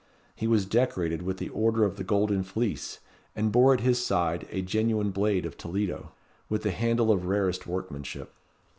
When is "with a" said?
6.49-6.71